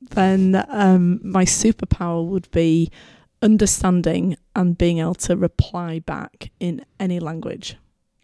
[0.00, 2.90] then um, my superpower would be
[3.46, 7.76] understanding and being able to reply back in any language.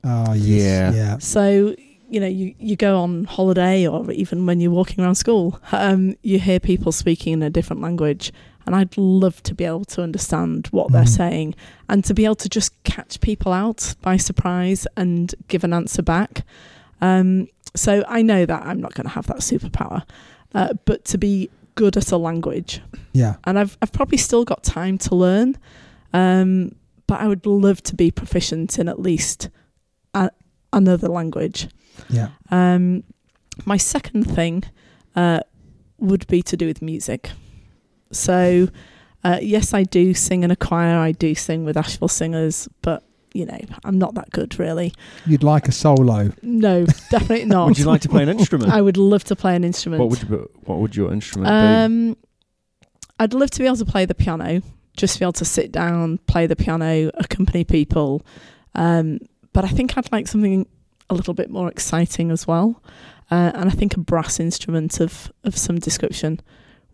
[0.05, 0.63] Oh, yes.
[0.63, 0.93] Yeah.
[0.93, 1.19] Yeah.
[1.19, 1.75] So,
[2.11, 6.15] you know, you, you go on holiday or even when you're walking around school, um,
[6.23, 8.33] you hear people speaking in a different language.
[8.67, 11.17] And I'd love to be able to understand what they're Mm.
[11.23, 11.55] saying
[11.89, 16.03] and to be able to just catch people out by surprise and give an answer
[16.03, 16.45] back.
[17.01, 20.05] Um, so I know that I'm not going to have that superpower,
[20.55, 22.81] uh, but to be good at a language,
[23.13, 23.37] Yeah.
[23.45, 25.57] and I've I've probably still got time to learn,
[26.13, 26.75] um,
[27.07, 29.49] but I would love to be proficient in at least
[30.15, 30.31] a,
[30.73, 31.69] another language.
[32.09, 32.29] Yeah.
[32.51, 33.05] Um,
[33.67, 34.65] my second thing
[35.17, 35.41] uh,
[35.99, 37.31] would be to do with music.
[38.11, 38.69] So,
[39.25, 40.99] uh, yes, I do sing in a choir.
[40.99, 43.03] I do sing with Ashville Singers, but
[43.35, 44.93] you know, I'm not that good, really.
[45.27, 46.33] You'd like a solo.
[46.43, 47.67] No, definitely not.
[47.69, 48.73] Would you like to play an instrument?
[48.73, 50.01] I would love to play an instrument.
[50.01, 52.17] what would you, what would your instrument Um,
[53.19, 54.63] I'd love to be able to play the piano,
[54.97, 58.23] just be able to sit down, play the piano, accompany people.
[58.75, 59.21] Um,
[59.53, 60.67] but I think I'd like something
[61.11, 62.83] a little bit more exciting as well.
[63.31, 66.41] Uh, and I think a brass instrument of, of some description,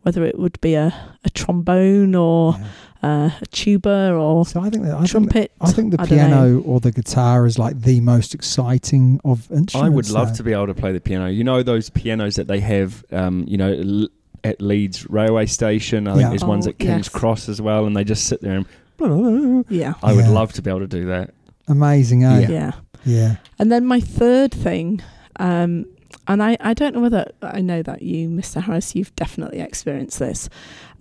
[0.09, 0.89] whether it would be a,
[1.25, 2.67] a trombone or Yeah.
[3.03, 5.53] uh, a tuba or So I think that I think, trumpet.
[5.61, 9.75] I think the I piano or the guitar is like the most exciting of instruments.
[9.75, 10.35] I would love though.
[10.37, 11.27] to be able to play the piano.
[11.29, 14.09] You know those pianos that they have, um, you know, l-
[14.45, 16.09] at Leeds railway station.
[16.09, 16.29] I think Yeah.
[16.31, 17.09] there's ones Oh, at King's yes.
[17.11, 18.67] Cross as well, and they just sit there and.
[18.97, 19.63] Blah, blah, blah.
[19.69, 19.95] Yeah.
[20.03, 20.31] I would Yeah.
[20.41, 21.35] love to be able to do that.
[21.69, 22.41] Amazing, eh?
[22.41, 22.49] Yeah.
[22.51, 22.73] yeah.
[23.05, 23.37] Yeah.
[23.59, 25.03] And then my third thing,
[25.39, 25.85] um,
[26.27, 28.63] and I, I don't know whether I know that you, Mr.
[28.63, 30.49] Harris, you've definitely experienced this.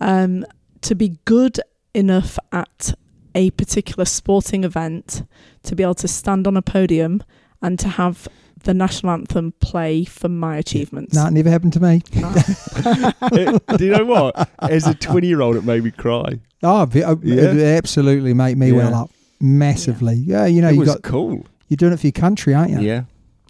[0.01, 0.45] Um,
[0.81, 1.59] to be good
[1.93, 2.93] enough at
[3.35, 5.23] a particular sporting event,
[5.63, 7.23] to be able to stand on a podium
[7.61, 8.27] and to have
[8.63, 11.15] the national anthem play for my achievements.
[11.15, 12.01] No, it never happened to me.
[12.13, 14.49] It- do you know what?
[14.59, 16.39] As a 20 year old, it made me cry.
[16.63, 17.53] Oh, it, it Yeah.
[17.53, 18.75] would absolutely made me Yeah.
[18.77, 20.15] well up massively.
[20.15, 21.45] Yeah, you know, it you was got cool.
[21.67, 22.79] you're doing it for your country, aren't you?
[22.79, 23.03] Yeah.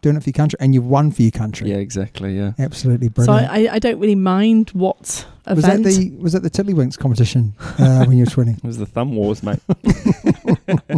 [0.07, 1.69] Doing it for your country, and you've won for your country.
[1.69, 2.35] Yeah, exactly.
[2.37, 2.53] Yeah.
[2.57, 3.47] Absolutely brilliant.
[3.47, 3.53] so.
[3.53, 8.05] I, I don't really mind what was that the was that the Tiddlywinks competition uh,
[8.07, 8.51] when you were twenty?
[8.51, 9.59] It was the Thumb Wars, mate.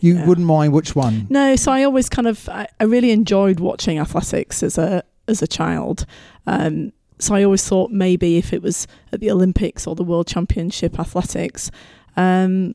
[0.00, 0.26] You Yeah.
[0.26, 1.26] wouldn't mind which one?
[1.30, 5.40] No, so I always kind of I, I really enjoyed watching athletics as a as
[5.40, 6.04] a child.
[6.46, 10.26] Um, so I always thought maybe if it was at the Olympics or the World
[10.26, 11.70] Championship athletics,
[12.18, 12.74] um,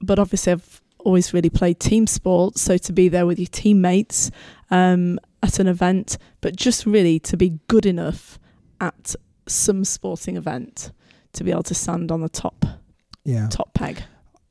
[0.00, 2.60] but obviously I've always really played team sports.
[2.60, 4.30] So to be there with your teammates
[4.70, 8.38] um, at an event, but just really to be good enough
[8.80, 9.14] at
[9.46, 10.92] some sporting event
[11.32, 12.64] to be able to stand on the top
[13.24, 13.48] Yeah.
[13.48, 14.02] top peg.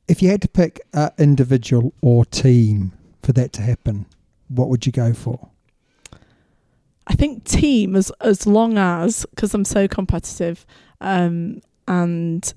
[0.08, 4.06] If you had to pick uh, individual or team for that to happen,
[4.48, 5.50] what would you go for?
[7.08, 10.66] I think team as as long as because I'm so competitive
[11.02, 12.54] um, and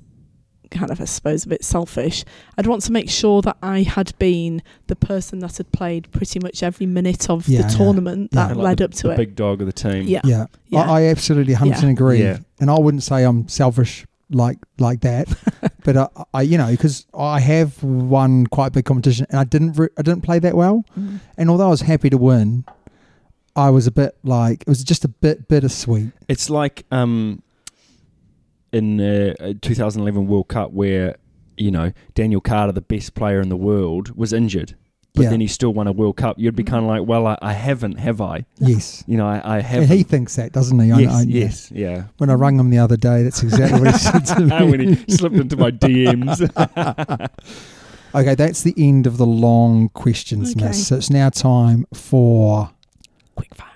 [0.70, 2.24] kind of I suppose a bit selfish.
[2.56, 6.38] I'd want to make sure that I had been the person that had played pretty
[6.40, 7.76] much every minute of Yeah, the yeah.
[7.76, 8.48] tournament Yeah.
[8.48, 9.16] that Like led the, up to the it.
[9.16, 10.06] big dog of the team.
[10.06, 10.80] yeah, Yeah, yeah.
[10.90, 12.22] I, I absolutely 100% agree.
[12.22, 12.38] Yeah.
[12.60, 15.26] And I wouldn't say I'm selfish like like that,
[15.84, 19.44] but I, I you know because I have won quite a big competition and I
[19.44, 21.18] didn't re- I didn't play that well, Mm.
[21.36, 22.64] and although I was happy to win,
[23.56, 26.12] I was a bit like it was just a bit bittersweet.
[26.28, 27.42] It's like um,
[28.72, 31.16] in uh, uh, 2011 World Cup where
[31.56, 34.76] you know Daniel Carter, the best player in the world, was injured,
[35.14, 35.30] but Yeah.
[35.30, 36.36] then he still won a World Cup.
[36.38, 36.68] You'd be Mhm.
[36.68, 38.44] kind of like, well, I, I haven't, have I?
[38.58, 39.88] Yes, You know, I, I haven't.
[39.88, 40.90] he thinks that, doesn't he?
[40.92, 42.04] I- yes, I- yes, yeah.
[42.18, 44.70] When I rang him the other day, that's exactly what he said to me.
[44.70, 47.28] when he slipped into my DMs.
[48.12, 50.66] Okay, that's the end of the long questions, Okay.
[50.66, 50.88] miss.
[50.88, 52.70] So it's now time for
[53.36, 53.68] Quick fire.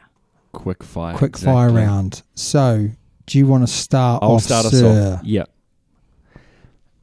[0.53, 1.15] Quick fire.
[1.17, 2.23] quick fire round.
[2.35, 2.89] So,
[3.27, 5.15] do you want to start I'll off, start us sir?
[5.19, 5.25] off.
[5.25, 5.45] Yeah.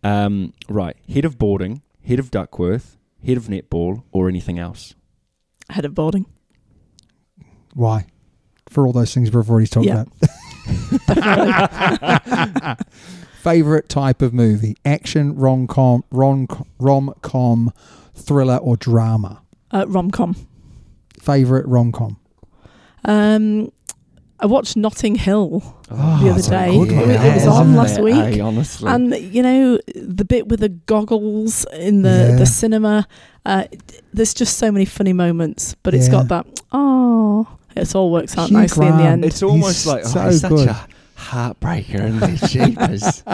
[0.04, 0.96] Um, right.
[1.12, 4.96] Head of boarding, head of Duckworth, head of netball, or anything else.
[5.70, 6.26] Head of boarding.
[7.74, 8.08] Why?
[8.70, 10.06] For all those things we've already talked Yeah.
[11.08, 12.88] about.
[13.42, 16.48] Favorite type of movie: action, rom com, rom
[16.80, 17.74] rom com,
[18.14, 19.42] thriller, or drama.
[19.72, 20.36] Uh, Rom com.
[21.20, 22.18] Favorite rom com.
[23.06, 23.72] Um,
[24.40, 26.72] I watched Notting Hill Oh, the other day.
[26.72, 28.04] good one, It, was on last it?
[28.04, 28.16] week.
[28.16, 28.90] Aye, honestly.
[28.90, 32.36] And you know the bit with the goggles in the, Yeah.
[32.38, 33.08] the cinema.
[33.46, 33.66] Uh,
[34.14, 36.12] there's just so many funny moments, but it's Yeah.
[36.14, 36.46] got that.
[36.72, 39.26] Oh, it all works out Hugh nicely in the end.
[39.26, 40.68] it's almost He's like oh, so he's such good.
[40.70, 43.24] a heartbreaker in the jeepers.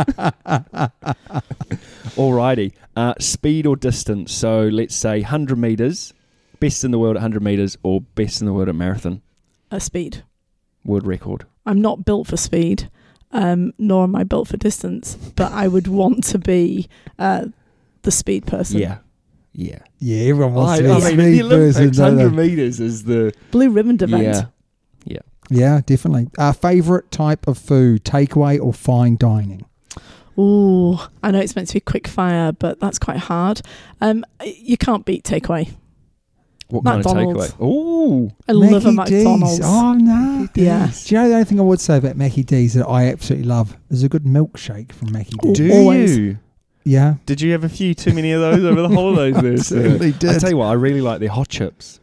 [2.15, 2.73] Alrighty.
[2.95, 4.31] Uh, speed or distance.
[4.33, 6.13] So let's say 100 meters,
[6.59, 9.21] best in the world at 100 meters, or best in the world at marathon.
[9.71, 10.23] A speed.
[10.85, 11.45] World record.
[11.67, 12.89] I'm not built for speed,
[13.31, 15.15] um, nor am I built for distance.
[15.15, 16.87] But I would want to be
[17.19, 17.45] uh,
[18.03, 18.79] the speed person.
[18.79, 18.99] Yeah.
[19.53, 19.79] Yeah.
[19.99, 23.03] Yeah, everyone wants I, to be I a mean, the Olympics, person, 100 meters is
[23.03, 23.33] the.
[23.51, 24.23] Blue ribbon event.
[24.23, 24.45] Yeah.
[25.05, 26.29] Yeah, Yeah, definitely.
[26.37, 29.65] Our favorite type of food: takeaway or fine dining.
[30.37, 33.61] Ooh, I know it's meant to be quick fire, but that's quite hard.
[34.01, 35.71] Um, you can't beat takeaway.
[36.69, 37.61] What kind of takeaway?
[37.61, 38.29] Ooh.
[38.47, 39.23] I love a Mackie D's.
[39.25, 39.61] McDonald's.
[39.63, 40.47] Oh no!
[40.55, 40.91] Yeah.
[41.05, 43.47] Do you know the only thing I would say about Mackie D's that I absolutely
[43.47, 45.57] love is a good milkshake from Mackie D's.
[45.57, 46.17] Do Always.
[46.17, 46.37] you?
[46.83, 49.57] Yeah, Did you have a few too many of those over the holidays there?
[49.57, 49.75] sir?
[49.83, 50.39] certainly I did.
[50.39, 51.99] tell you what, I really like their hot chips.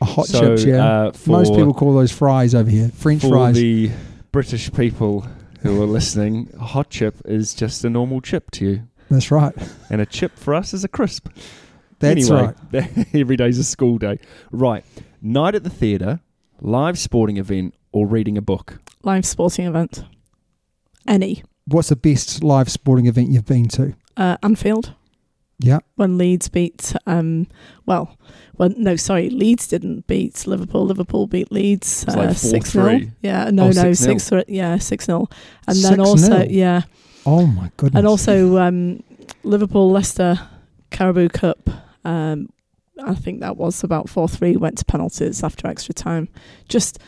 [0.00, 0.84] A hot So, chips, yeah.
[0.86, 3.54] Uh, for, Most people call those fries over here, French for fries.
[3.56, 3.90] the
[4.32, 5.26] British people
[5.60, 9.54] who are listening, a hot chip is just a normal chip to you, That's right.
[9.90, 11.28] and a chip for us is a crisp.
[11.98, 13.06] That's anyway, right.
[13.14, 14.18] every day's a school day.
[14.50, 14.84] Right,
[15.22, 16.20] night at the theatre,
[16.60, 18.78] live sporting event, or reading a book.
[19.02, 20.04] Live sporting event.
[21.06, 21.42] Any.
[21.66, 23.94] What's the best live sporting event you've been to?
[24.16, 24.92] Uh, Anfield.
[25.58, 25.78] Yeah.
[25.94, 27.46] When Leeds beat, um,
[27.86, 28.18] well,
[28.58, 30.84] well, no, sorry, Leeds didn't beat Liverpool.
[30.84, 33.12] Liverpool beat Leeds It's like uh, six 0 4-3.
[33.22, 34.20] Yeah, no, Oh, no, 6-0.
[34.20, 35.28] six, yeah, six 0
[35.66, 36.48] and then also, 6-0?
[36.50, 36.82] yeah,
[37.24, 37.98] Oh my goodness.
[37.98, 39.02] and also um,
[39.44, 40.38] Liverpool Leicester
[40.90, 41.70] Carabao Cup.
[42.06, 42.48] Um,
[43.04, 44.56] I think that was about four three.
[44.56, 46.28] Went to penalties after extra time.
[46.68, 46.98] Just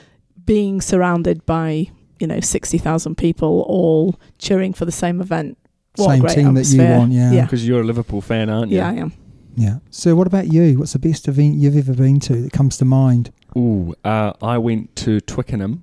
[0.45, 5.57] being surrounded by you know sixty thousand people all cheering for the same event.
[5.97, 7.13] What same great team that you want.
[7.13, 7.33] Yeah.
[7.33, 7.45] Yeah.
[7.45, 8.79] Because you're a Liverpool fan, aren't you?
[8.79, 9.13] Yeah, I am.
[9.57, 9.79] Yeah.
[9.91, 10.79] So, what about you?
[10.79, 13.33] What's the best event you've ever been to that comes to mind?
[13.57, 15.83] Ooh, uh, I went to Twickenham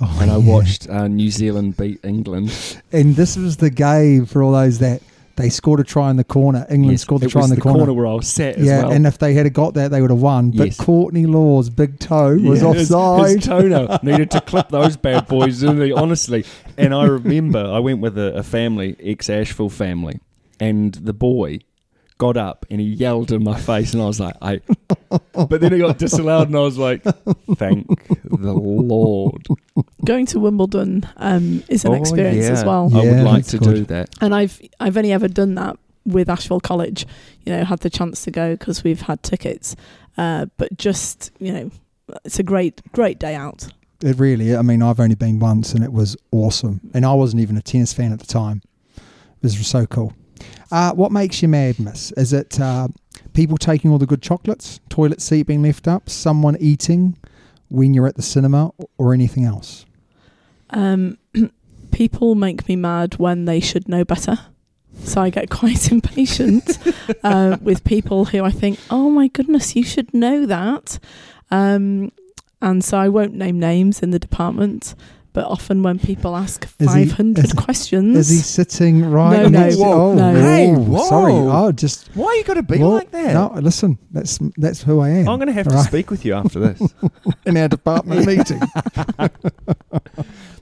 [0.00, 0.52] Oh, and I yeah.
[0.52, 2.50] watched uh, New Zealand beat England.
[2.92, 5.02] And this was the game for all those that
[5.42, 6.64] they scored a try in the corner.
[6.70, 7.92] England Yes, scored the try in the, corner.
[7.92, 8.92] where I was sat as Yeah, well.
[8.92, 10.52] and if they had got that, they would have won.
[10.52, 10.76] But Yes.
[10.76, 13.36] Courtney Lawes' big toe was Yeah, offside.
[13.38, 15.92] His, toner needed to clip those bad boys, didn't he?
[15.92, 16.44] Honestly.
[16.78, 20.20] And I remember I went with a, a family, ex Ashville family,
[20.60, 21.58] and the boy
[22.18, 24.60] got up and he yelled in my face, and I was like, I.
[25.34, 27.02] But then it got disallowed, and I was like,
[27.56, 27.86] thank
[28.24, 29.46] the Lord.
[30.04, 32.66] Going to Wimbledon um, is an Oh, experience as yeah.
[32.66, 32.90] well.
[32.94, 33.74] I Yeah, would like that's to good.
[33.74, 34.08] do that.
[34.22, 37.06] and I've I've only ever done that with Ashville College.
[37.44, 39.76] You know, had the chance to go because we've had tickets.
[40.16, 41.70] Uh, but just you know,
[42.24, 43.68] it's a great great day out.
[44.02, 46.80] It really, I mean, I've only been once and it was awesome.
[46.94, 48.62] And I wasn't even a tennis fan at the time.
[48.96, 49.02] It
[49.42, 50.14] was so cool.
[50.72, 52.12] Uh, what makes you mad, miss?
[52.12, 52.88] Is it uh,
[53.34, 57.18] people taking all the good chocolates, toilet seat being left up, someone eating
[57.68, 59.84] when you're at the cinema, or anything else?
[60.70, 61.18] Um,
[61.92, 64.38] people make me mad when they should know better.
[65.04, 66.78] So I get quite impatient
[67.22, 70.98] uh, with people who I think, oh my goodness, you should know that.
[71.50, 72.12] Um,
[72.62, 74.94] and so I won't name names in the department,
[75.34, 79.36] but often when people ask Is he- 500 is- questions, Is he sitting right?
[79.36, 80.34] No, no, next- whoa, oh, no.
[80.34, 81.32] Hey, whoa, Sorry.
[81.32, 81.66] whoa.
[81.68, 83.32] Oh, just Why are you got to be well, like that?
[83.34, 83.98] No, listen.
[84.10, 85.28] That's that's who I am.
[85.28, 86.94] I'm going to have to speak with you after this.
[87.46, 88.60] in our department meeting.
[89.18, 89.30] I'm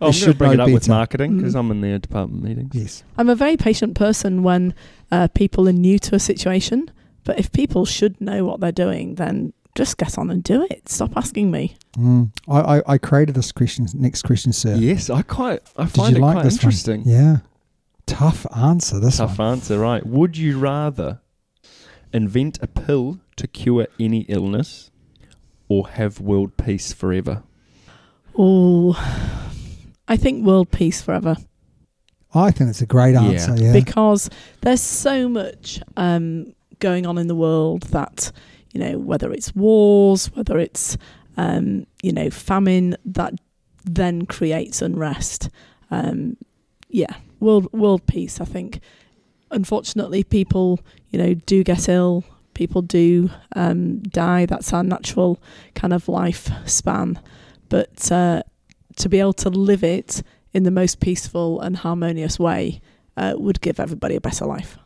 [0.01, 1.59] going to should bring it know up with marketing because Mm.
[1.59, 2.71] I'm in their department meetings.
[2.75, 3.05] Yes.
[3.19, 4.75] I'm a very patient person when
[5.11, 6.91] uh, people are new to a situation.
[7.25, 10.88] But if people should know what they're doing, then just get on and do it.
[10.90, 11.75] Stop asking me.
[11.97, 12.31] Mm.
[12.47, 13.87] I, I I created this question.
[13.95, 14.75] Next question, sir.
[14.77, 17.01] Yes, I quite I Did find you it like quite this interesting.
[17.05, 17.09] one?
[17.14, 17.37] Yeah.
[18.05, 19.01] Tough answer.
[19.01, 19.53] This Tough one.
[19.53, 20.05] answer, right?
[20.05, 21.21] Would you rather
[22.12, 24.90] invent a pill to cure any illness
[25.69, 27.43] or have world peace forever?
[28.37, 28.93] Oh,
[30.09, 31.37] I think world peace forever.
[32.35, 33.23] I think it's a great Yeah.
[33.23, 33.55] answer.
[33.57, 33.73] Yeah.
[33.73, 34.29] because
[34.61, 38.31] there's so much um, going on in the world that
[38.73, 40.97] you know whether it's wars whether it's
[41.37, 43.35] um, you know famine that
[43.85, 45.49] then creates unrest.
[45.91, 46.37] Um,
[46.89, 48.81] yeah world world peace i think.
[49.51, 50.81] Unfortunately people
[51.11, 52.25] you know do get ill.
[52.55, 54.45] People do um, die.
[54.47, 55.41] That's our natural
[55.75, 57.19] kind of life span.
[57.69, 58.43] But uh,
[58.97, 62.81] to be able to live it in the most peaceful and harmonious way
[63.17, 64.77] uh, would give everybody a better life.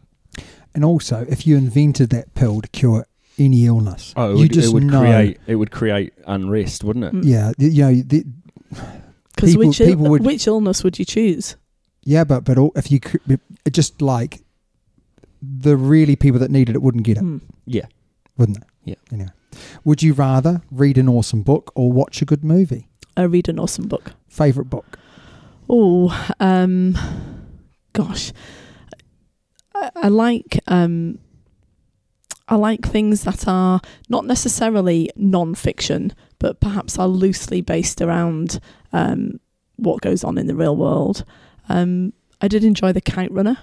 [0.74, 3.06] and also, if you invented that pill to cure
[3.38, 5.00] any illness, Oh, it you would, just it would know.
[5.00, 7.12] create it would create unrest, wouldn't it?
[7.14, 7.24] Mm.
[7.24, 7.52] Yeah.
[7.58, 8.82] You know.
[9.34, 11.56] Because which, people would- which illness would you choose?
[12.04, 13.40] yeah, but but all, if you could,
[13.72, 14.42] just like
[15.42, 17.38] the really people that needed it wouldn't get it, Hmm.
[17.66, 17.86] Yeah.
[18.38, 18.66] wouldn't they?
[18.92, 18.94] Yeah.
[19.12, 19.30] Anyway,
[19.84, 22.88] would you rather read an awesome book or watch a good movie?
[23.16, 24.12] I read an awesome book.
[24.28, 24.98] Favorite book?
[25.68, 26.96] Oh, um,
[27.92, 28.32] gosh,
[29.74, 31.18] I, I like um,
[32.48, 38.60] I like things that are not necessarily non-fiction, but perhaps are loosely based around
[38.92, 39.40] um,
[39.76, 41.24] what goes on in the real world.
[41.68, 43.56] Um, I did enjoy The Kite Runner,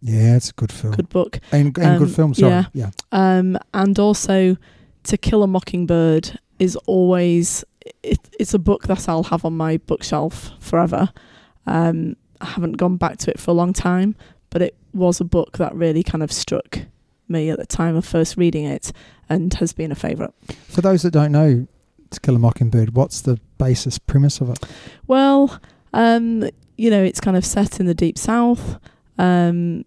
[0.00, 1.40] Yeah, it's a good film good book.
[1.52, 2.32] and, and Um, good film.
[2.34, 2.50] Sorry.
[2.50, 2.64] yeah.
[2.72, 2.90] yeah.
[3.12, 4.56] Um, and also,
[5.04, 7.64] To Kill a Mockingbird is always
[8.02, 11.10] it, it's a book that I'll have on my bookshelf forever.
[11.66, 14.14] Um, I haven't gone back to it for a long time,
[14.50, 16.80] but it was a book that really kind of struck
[17.28, 18.92] me at the time of first reading it,
[19.28, 20.32] and has been a favourite.
[20.68, 21.66] For those that don't know,
[22.10, 24.58] To Kill a Mockingbird, what's the basis premise of it?
[25.06, 25.60] Well,
[25.92, 28.78] um, you know, it's kind of set in the deep south,
[29.18, 29.84] um,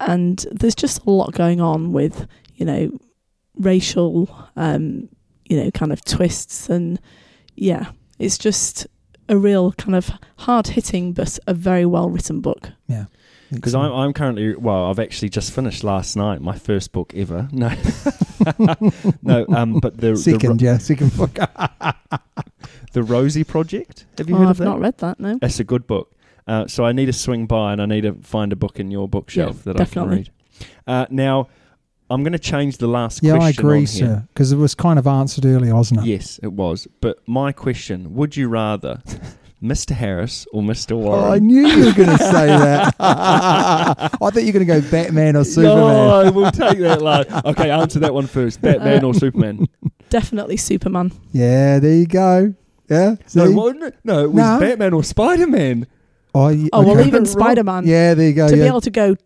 [0.00, 2.98] and there's just a lot going on with, you know,
[3.56, 5.08] racial, um,
[5.46, 7.00] you know, kind of twists, and
[7.54, 8.86] yeah, it's just
[9.28, 12.70] a real kind of hard hitting but a very well written book.
[13.52, 17.48] Because I'm, I'm currently well, I've actually just finished last night my first book ever.
[17.52, 17.70] No,
[19.22, 21.38] no, um, but the second, the, yeah, second book.
[21.38, 21.92] Ro-
[22.92, 24.06] the Rosie Project.
[24.18, 24.64] Have you Oh, heard of I've that?
[24.64, 25.20] not read that.
[25.20, 26.12] No, It's a good book.
[26.46, 28.90] Uh, so I need to swing by and I need to find a book in
[28.90, 30.12] your bookshelf Yeah, that definitely.
[30.12, 30.30] I can read.
[30.86, 31.48] Uh, now,
[32.10, 33.64] I'm going to change the last yeah, I question.
[33.64, 33.86] agree, on here.
[33.86, 36.06] sir, because it was kind of answered earlier, wasn't it?
[36.06, 36.86] Yes, it was.
[37.00, 39.00] But my question: Would you rather
[39.64, 39.92] Mr.
[39.92, 40.92] Harris or Mr.
[40.92, 42.94] Oh, I knew you were going to say that.
[43.00, 45.76] I thought you were going to go Batman or Superman.
[46.26, 47.30] No, we'll take that last.
[47.46, 48.60] Okay, answer that one first.
[48.62, 49.66] Batman or Superman?
[50.10, 51.10] definitely Superman.
[51.32, 52.54] Yeah, there you go.
[52.88, 53.16] Yeah.
[53.34, 53.54] No, see?
[53.54, 54.60] what, no, it was No.
[54.60, 55.86] Batman or Spider Man.
[56.34, 57.26] Oh, yeah, Oh well, even Wrong.
[57.26, 57.86] Spider Man.
[57.86, 58.48] Yeah, there you go.
[58.48, 59.16] to be able to go,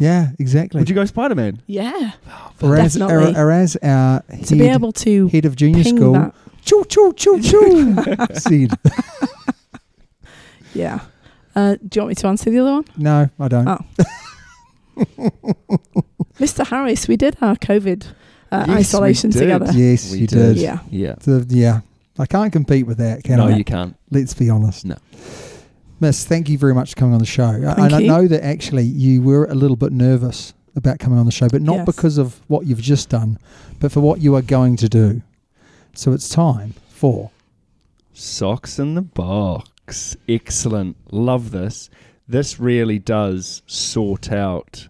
[0.00, 0.80] yeah, exactly.
[0.80, 1.62] Would you go Spider Man?
[1.66, 2.12] yeah,
[2.60, 3.36] or, as, or, definitely.
[3.40, 6.34] or as our head, to be able to head of junior school, that.
[6.64, 7.94] choo choo choo choo,
[8.34, 8.70] said.
[10.76, 11.00] Yeah.
[11.54, 12.84] Uh, do you want me to answer the other one?
[12.96, 13.66] No, I don't.
[13.68, 13.78] Oh.
[16.38, 16.66] Mr.
[16.66, 18.06] Harris, we did our COVID
[18.52, 19.40] uh, Yes, we isolation did.
[19.40, 19.72] together.
[19.72, 20.54] yes, We you did.
[20.54, 20.56] did.
[20.58, 20.78] Yeah.
[20.90, 21.14] Yeah.
[21.18, 21.80] The- yeah.
[22.18, 23.56] I can't compete with that, can no, I?
[23.56, 23.94] you can't.
[24.10, 24.86] Let's be honest.
[24.86, 24.96] No.
[26.00, 27.44] Miss, thank you very much for coming on the show.
[27.44, 28.06] I- Thank and I you.
[28.08, 31.62] know that actually you were a little bit nervous about coming on the show, but
[31.62, 31.86] not Yes.
[31.86, 33.38] because of what you've just done,
[33.80, 35.22] but for what you are going to do.
[35.94, 37.30] So it's time for
[38.12, 39.68] Socks in the box.
[40.28, 40.96] Excellent.
[41.12, 41.88] Love this.
[42.28, 44.88] This really does sort out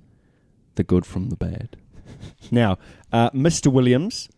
[0.76, 1.76] the good from the bad.
[2.50, 2.78] Now,
[3.12, 3.72] uh, Mr.
[3.72, 4.28] Williams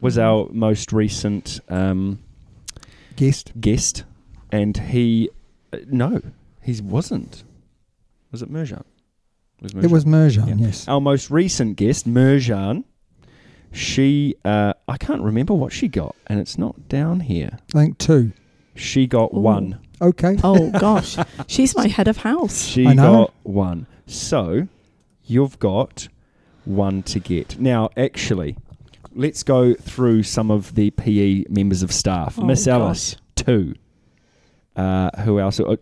[0.00, 0.22] was Mhm.
[0.22, 2.18] our most recent um,
[3.16, 3.52] guest.
[3.60, 4.04] guest,
[4.50, 5.28] and he
[5.72, 6.20] uh, no,
[6.62, 7.44] he wasn't.
[8.32, 8.84] Was it Merjan?
[9.60, 10.66] Was It was Merjan, Yeah.
[10.66, 10.88] yes.
[10.88, 12.84] our most recent guest, Merjan.
[13.72, 17.58] She, uh, I can't remember what she got, and it's not down here.
[17.74, 18.32] I think two.
[18.74, 19.40] She got Ooh.
[19.40, 19.78] one.
[20.00, 20.36] Okay.
[20.42, 22.62] Oh gosh, she's my head of house.
[22.64, 23.12] She I know.
[23.12, 23.86] got one.
[24.06, 24.66] So,
[25.24, 26.08] you've got
[26.64, 27.58] one to get.
[27.60, 28.56] Now, actually,
[29.14, 32.38] let's go through some of the PE members of staff.
[32.38, 32.74] Oh, Miss gosh.
[32.80, 33.74] Ellis, two.
[34.76, 35.60] Uh, who else?
[35.60, 35.76] Uh,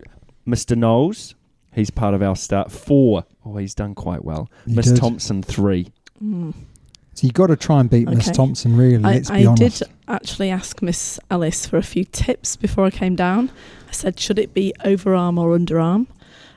[0.47, 0.75] Mr.
[0.77, 1.35] Knowles,
[1.73, 2.71] he's part of our staff.
[2.71, 3.23] Four.
[3.45, 4.49] Oh, he's done quite well.
[4.65, 4.97] You Miss did.
[4.97, 5.87] Thompson, three.
[6.23, 6.53] Mm.
[7.19, 9.03] So you've got to try and beat Miss Thompson, really.
[9.03, 9.79] I, let's be I honest.
[9.79, 13.51] did actually ask Miss Ellis for a few tips before I came down.
[13.89, 16.07] I said, should it be overarm or underarm?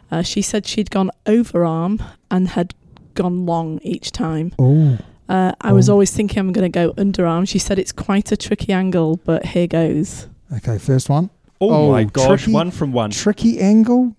[0.08, 2.00] Uh, she said she'd gone overarm
[2.30, 2.74] and had
[3.14, 4.52] gone long each time.
[4.56, 4.98] Oh,
[5.28, 5.94] Uh, I was Oh.
[5.94, 7.48] always thinking I'm going to go underarm.
[7.48, 10.28] She said it's quite a tricky angle, but here goes.
[10.58, 10.78] okay.
[10.78, 13.10] First one, Oh, Oh, my gosh, tricky- one from one.
[13.10, 14.14] tricky angle.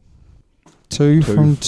[0.89, 1.61] Two, Two from two.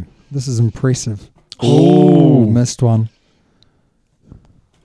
[0.00, 0.04] two.
[0.30, 1.28] This is impressive.
[1.60, 3.10] Oh, missed one.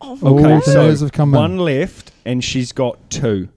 [0.01, 1.39] Oh, Okay, the so nerves have come in.
[1.39, 3.49] one left, and she's got two.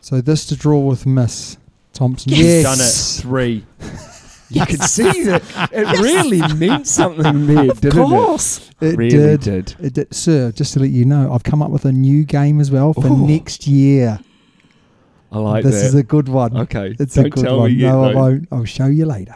[0.00, 1.58] So this to draw with Miss
[1.92, 2.32] Thompson.
[2.32, 2.40] Yes.
[2.40, 3.22] Yes, Done it.
[3.22, 3.66] Three.
[4.50, 5.42] You could see that
[5.74, 8.70] it really meant something there, of didn't course.
[8.80, 9.40] It Really did.
[9.42, 9.74] did.
[9.78, 10.14] It did.
[10.14, 12.94] Sir, just to let you know, I've come up with a new game as well
[12.94, 13.26] for Ooh.
[13.26, 14.18] next year.
[15.30, 15.86] I like this that.
[15.88, 16.56] is a good one.
[16.56, 17.70] okay, It's don't a good tell one.
[17.70, 17.90] me yet.
[17.92, 18.18] no, I though.
[18.18, 18.48] won't.
[18.50, 19.34] I'll show you later.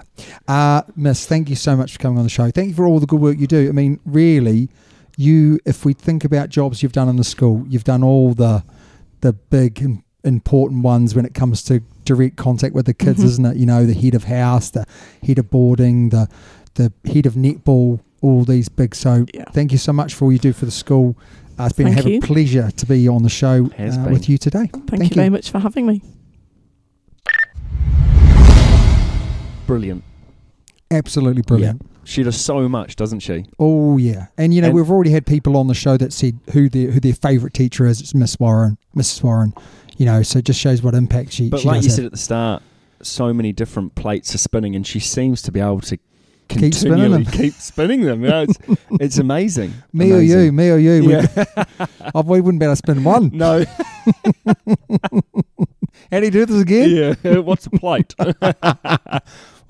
[0.48, 2.50] Uh, Miss, thank you so much for coming on the show.
[2.50, 3.68] Thank you for all the good work you do.
[3.68, 4.70] I mean, really,
[5.16, 5.58] you.
[5.64, 8.62] If we think about jobs you've done in the school, you've done all the
[9.20, 13.24] the big and important ones when it comes to direct contact with the kids, Mhm.
[13.24, 13.56] isn't it?
[13.56, 14.84] You know, the head of house, the
[15.24, 16.28] head of boarding, the
[16.74, 18.94] the head of netball, all these big.
[18.94, 19.44] So, Yeah.
[19.52, 21.16] thank you so much for all you do for the school.
[21.58, 22.18] Uh, it's been Thank have you.
[22.18, 24.70] a pleasure to be on the show uh, with you today.
[24.86, 26.00] Thank, you very much for having me.
[29.66, 30.02] Brilliant.
[30.90, 31.82] Absolutely brilliant.
[32.04, 33.44] She does so much, doesn't she?
[33.58, 36.38] Oh yeah, and you know And- we've already had people on the show that said
[36.52, 38.00] who their who their favourite teacher is.
[38.00, 39.22] It's Miss Warren, Mrs.
[39.22, 39.54] Warren.
[39.98, 41.48] You know, so it just shows what impact she.
[41.48, 41.92] But she like you have.
[41.96, 42.62] said at the start,
[43.02, 45.98] so many different plates are spinning, and she seems to be able to
[46.48, 47.24] Keep spinning them.
[47.24, 48.22] keep spinning them.
[48.24, 48.58] Yeah, it's,
[49.00, 49.72] it's amazing.
[49.94, 51.02] me or you, me or you.
[51.04, 51.26] We, Yeah.
[52.14, 53.30] oh, we wouldn't be able to spin one.
[53.32, 53.64] no.
[56.10, 56.90] How do you do this again?
[57.22, 57.38] yeah.
[57.38, 58.14] What's a plate?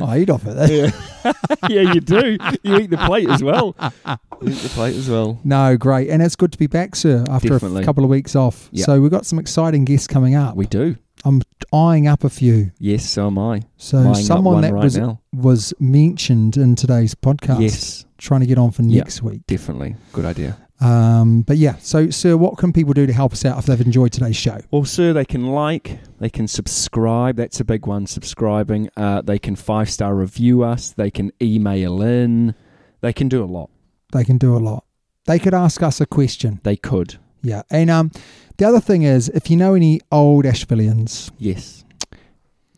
[0.01, 0.71] I eat off it.
[0.71, 1.33] yeah.
[1.69, 2.37] yeah, you do.
[2.63, 3.75] You eat the plate as well.
[4.43, 5.39] You eat the plate as well.
[5.45, 7.83] No, great, and it's good to be back, sir, after a Definitely.
[7.83, 8.69] f- couple of weeks off.
[8.73, 8.85] Yeah.
[8.87, 10.57] So we've got some exciting guests coming up.
[10.57, 10.97] We do.
[11.25, 12.73] I'm eyeing up a few.
[12.81, 13.63] Yes, so am I.
[13.77, 15.21] So up someone that right was now.
[15.33, 17.61] was mentioned in today's podcast.
[17.61, 19.43] Yes, trying to get on for next week.
[19.47, 19.95] definitely.
[20.13, 20.57] Good idea.
[20.83, 23.81] Um, but yeah, so sir, what can people do to help us out if they've
[23.81, 24.59] enjoyed today's show?
[24.71, 27.37] Well, sir, they can like, they can subscribe.
[27.37, 28.91] That's a big one, subscribing.
[28.97, 30.91] Uh, they can five star review us.
[30.91, 32.55] They can email in.
[33.01, 33.71] They can do a lot.
[34.13, 34.85] They can do a lot.
[35.27, 36.61] They could ask us a question.
[36.65, 37.19] They could.
[37.43, 37.63] Yeah.
[37.71, 38.11] And um,
[38.57, 41.85] the other thing is, if you know any old Ashvillians, Yes.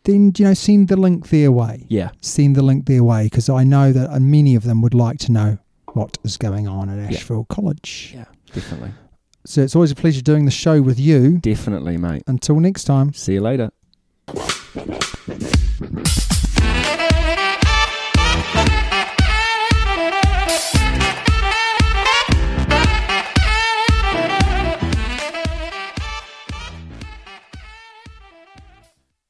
[0.03, 1.85] then you know send the link their way.
[1.89, 2.11] Yeah.
[2.21, 5.31] Send the link their way because I know that many of them would like to
[5.31, 5.57] know
[5.95, 7.55] what is going on at Ashville yeah.
[7.55, 8.11] College.
[8.13, 8.91] Yeah, definitely.
[9.45, 11.37] So it's always a pleasure doing the show with you.
[11.37, 12.23] Definitely, mate.
[12.27, 13.13] Until next time.
[13.13, 13.71] See you later.